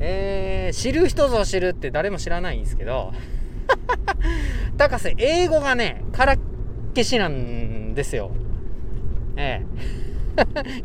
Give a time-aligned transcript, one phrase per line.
[0.00, 3.12] えー、知る人ぞ知るって誰も知らないんですけど、
[4.76, 6.38] 高瀬、英語がね、からっ
[6.94, 8.32] けしなんですよ。
[9.36, 10.00] ええ。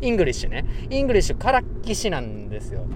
[0.00, 0.64] English ね。
[0.90, 2.86] English からっきしなんですよ。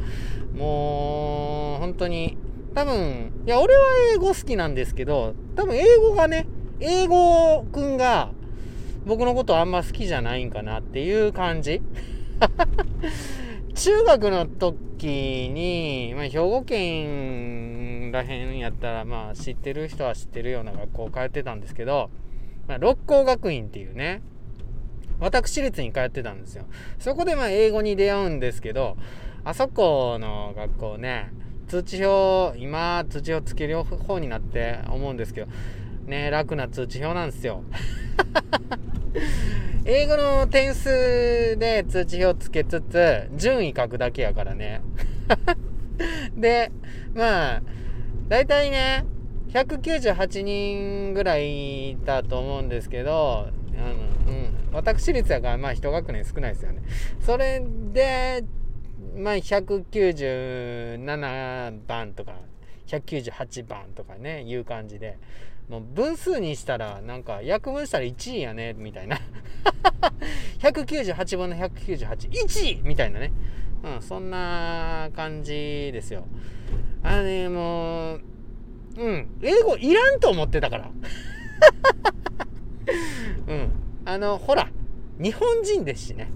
[0.54, 2.37] もう、本当に、
[2.75, 3.83] 多分、いや、俺は
[4.15, 6.47] 英語好きなんですけど、多分英語がね、
[6.81, 8.33] 英語くんが
[9.07, 11.83] 僕のことあんま好きじゃないんかなっていう感じ。
[13.81, 22.10] 中学の時に、まあ、兵庫県らへんやったら、まあ、知ってる人は知ってるような学校通ってたんですけど、
[22.69, 24.20] まあ、六甲学院っていうね、
[25.19, 26.66] 私立に通ってたんですよ。
[26.98, 28.98] そこでまあ英語に出会うんですけど、
[29.45, 31.33] あそこの学校ね、
[31.66, 35.47] 通知表、今通知表つける方になって思うんですけど、
[36.05, 37.64] ね、楽な通知表なんですよ。
[39.84, 44.83] 英語の点数で通知表つけつつ、順位書くだけやからね。
[46.37, 46.70] で、
[47.15, 47.62] まあ、
[48.28, 49.06] 大体ね、
[49.48, 53.95] 198人ぐらいいたと思うんですけど、あの、
[54.33, 56.83] うん、私立やから、まあ一学年少ないですよね。
[57.20, 57.61] それ
[57.92, 58.44] で、
[59.17, 62.34] まあ197番とか、
[62.87, 65.19] 198番とかね、いう感じで、
[65.70, 69.19] もう分数にしたら、なんか、約分したら1位やね、みたいな。
[70.61, 73.33] 198分の198、1みたいなね。
[73.83, 76.27] うん、そんな感じですよ。
[77.03, 78.20] あのね、もう、
[78.97, 80.91] うん、英語いらんと思ってたから。
[83.48, 83.70] うん。
[84.05, 84.69] あの、ほら、
[85.19, 86.31] 日本人ですしね。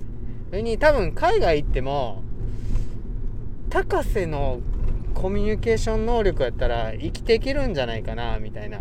[0.51, 2.23] それに多分海外行っても、
[3.69, 4.61] 高瀬の
[5.15, 8.81] コミュニケーション能力やったら生きていけるんじゃないかな、みたいな。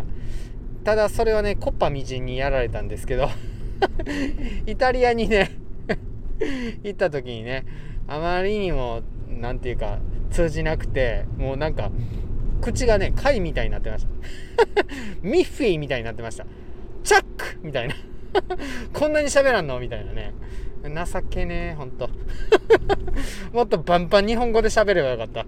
[0.84, 3.30] ただそれはね、コッパみじんにやられたんですけど
[4.66, 5.52] イタリアにね
[6.84, 7.66] 行った時にね、
[8.08, 10.00] あまりにも、なんていうか、
[10.32, 11.92] 通じなくて、もうなんか、
[12.62, 14.10] 口がね、貝みたいになってました。
[15.22, 16.46] ミッフィーみたいになってました。
[17.04, 17.96] チャックみたいな
[18.94, 19.80] こんなに喋らんの？
[19.80, 20.34] みたいなね。
[20.84, 22.10] 情けねえ、ほんと。
[23.54, 25.46] もっとバンバン日本語で喋ればよかった。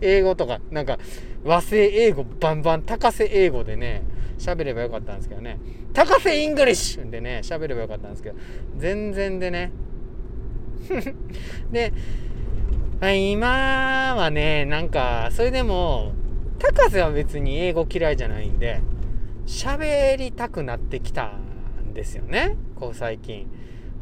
[0.00, 0.98] 英語とか、なんか、
[1.44, 4.02] 和製英語バンバン、高瀬英語でね、
[4.38, 5.58] 喋ればよかったんですけどね。
[5.92, 8.36] 高瀬 English でね、喋ればよかったんですけど、
[8.76, 9.72] 全然でね。
[11.72, 11.92] で、
[13.00, 16.12] 今はね、なんか、それでも、
[16.58, 18.80] 高瀬は別に英語嫌いじゃないんで、
[19.46, 21.36] 喋りたくなってきた
[21.82, 22.56] んですよね。
[22.74, 23.46] こう最近。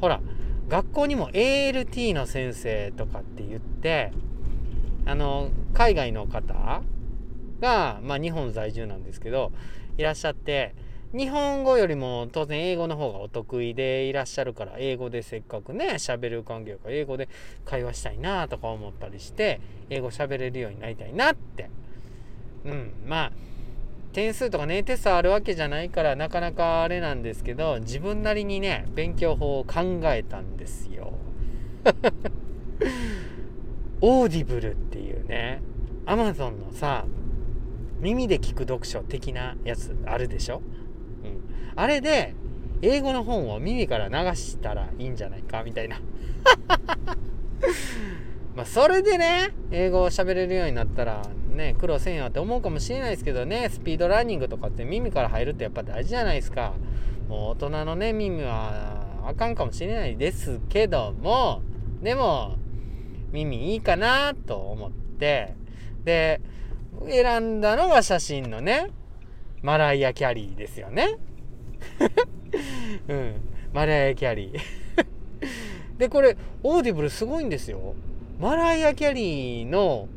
[0.00, 0.20] ほら、
[0.68, 4.12] 学校にも ALT の先生とかって言って、
[5.06, 6.82] あの、海外の方
[7.64, 9.50] が、まあ日本在住なんですけど、
[9.96, 10.74] いらっしゃって、
[11.16, 17.28] 日本語よりも当然英語の方がお得意でいらっしゃるから、英語でせっかくね、喋る環境か英語で
[17.64, 19.60] 会話したいなとか思ったりして、
[19.90, 21.70] 英語喋れるようになりたいなって。
[22.64, 23.32] うん、まあ、
[24.12, 31.12] 点数とかね、テストあるわけじゃないからなかなかあれなんですけど、自分なりにね、勉強法を考えたんですよ。
[34.00, 35.62] Audible っていうね、
[36.06, 37.04] アマゾンのさ、
[38.04, 40.60] 耳で聞く読書的なやつあるでしょ？
[41.24, 41.40] うん。
[41.74, 42.34] あれで、
[42.82, 46.02] 英語の本を耳から流したらいいんじゃないかみたいな。
[48.54, 51.22] まあ、それでね、英語を喋れるようになったら、
[51.56, 56.74] ね、苦労せんよって思うかもしれないですけどね、スピードランニングとかって耳から入るってやっぱ大事じゃないですか。
[57.26, 61.62] もう大人のね、耳はあかんかもしれないですけども、
[62.02, 62.56] でも、
[63.32, 65.54] 耳いいかなと思って、
[66.04, 66.42] で、
[67.08, 68.90] 選んだのが写真のね、
[69.62, 71.16] マライア・キャリーですよね。
[73.08, 73.34] うん、
[73.72, 74.58] マライア・キャリー。
[75.98, 77.94] で、これ、Audible すごいんですよ。
[78.40, 80.08] マライア・キャリーの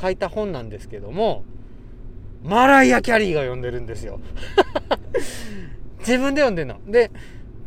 [0.00, 1.44] 書いた本なんですけども、
[2.42, 4.20] マライア・キャリーが読んでるんですよ。
[6.00, 6.78] 自分で読んでんの。
[6.86, 7.10] で、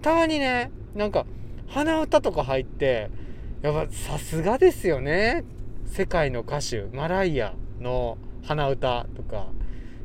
[0.02, 1.26] たまにね、なんか、
[1.68, 3.10] 鼻歌とか入って、
[3.62, 5.44] やっぱさすがですよね。
[5.86, 9.48] 世界の歌手、マライアの鼻歌とか、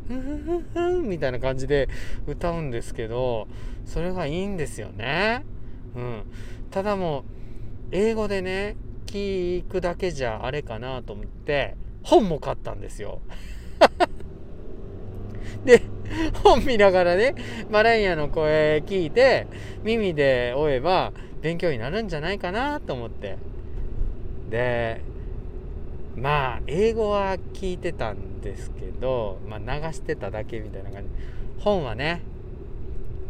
[0.08, 1.88] ふんふんふんみたいな感じで
[2.26, 3.48] 歌うんですけど、
[3.84, 5.44] それがいいんですよね。
[5.94, 6.22] うん。
[6.70, 7.24] ただもう、
[7.92, 8.76] 英語でね、
[9.06, 13.20] 聞くだけじゃあれかなと思って、本も買ったんですよ。
[15.64, 15.82] で、
[16.42, 17.34] 本見ながらね、
[17.70, 19.46] マライアの声聞いて、
[19.82, 23.36] 耳で追えば勉強になるんじゃないかなと思って。
[24.50, 25.02] で、
[26.16, 31.08] まあ、英語は聞いてたんですけど、まあ、流してただけみたいな感じ。
[31.58, 32.22] 本はね、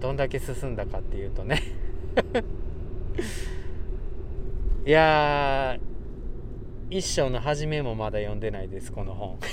[0.01, 1.63] どんだけ進んだかっていうとね。
[4.85, 5.79] いや
[6.91, 9.39] 一章の初めもまだ読んでないですこの本。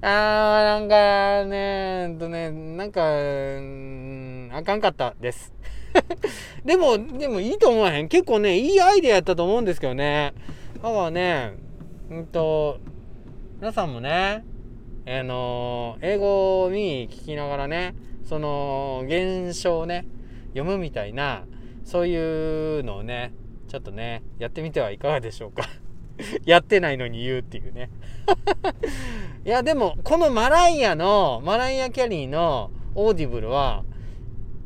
[0.00, 3.02] あーなんかねうんとねなんか
[4.56, 5.52] あかんかったです。
[6.64, 8.08] でもでもいいと思わへん。
[8.08, 10.34] 結構ねいいアイデアやったと思うんですけどね。
[10.76, 11.52] だからね
[12.10, 12.78] うんと
[13.60, 14.44] 皆さんもね
[15.06, 17.94] あの英語に聞きながらね
[18.24, 20.06] その現象をね
[20.48, 21.44] 読むみたいな
[21.84, 23.32] そういうのをね
[23.68, 25.64] ちょっとねやってみてはいかがでしょうか。
[26.46, 27.90] やってないのに言うっていうね。
[29.44, 33.84] いやでもこのマライアのマライア・キャリーのオーディブルは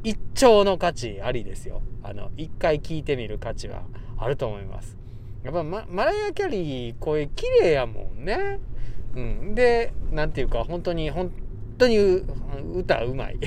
[0.04, 1.82] 一丁の価値ありですよ。
[2.02, 3.82] あの一回聞いてみる価値は
[4.16, 4.96] あると思います。
[5.42, 8.60] やっぱママライア・キャリー声綺麗やもんね。
[9.14, 9.54] うん。
[9.54, 11.32] でなんていうか本当に本
[11.76, 13.38] 当に歌うまい。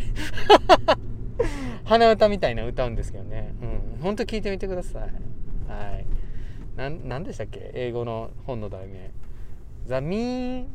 [1.86, 3.54] 鼻歌みたいな歌うんですけどね。
[3.62, 4.02] うん。
[4.02, 5.02] 本当聞いてみてください。
[5.04, 5.08] は
[6.00, 6.06] い。
[6.76, 7.72] なんなんでしたっけ？
[7.74, 9.12] 英語の本の題名。
[9.88, 10.66] ザ・ミー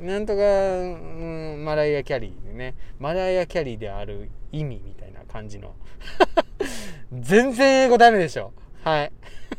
[0.00, 2.74] ンなんとか、うん、マライア・キャリーでね。
[2.98, 5.01] マライア・キャリーである意味みたいな。
[5.32, 5.74] 感じの。
[7.12, 8.52] 全然英語ダメでしょ。
[8.84, 9.12] はい。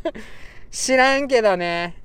[0.71, 1.95] 知らんけどね。